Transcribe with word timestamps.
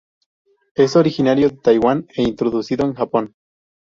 Es 0.73 0.95
originario 0.95 1.49
de 1.51 1.57
Taiwán 1.57 2.07
e 2.15 2.23
introducido 2.23 2.85
en 2.87 2.95
Japón. 2.95 3.35